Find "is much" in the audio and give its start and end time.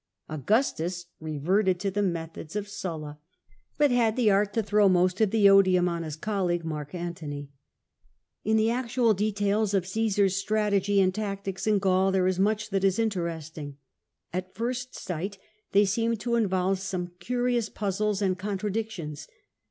12.25-12.71